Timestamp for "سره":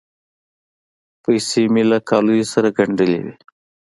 2.53-2.69